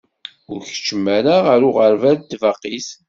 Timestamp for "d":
2.19-2.23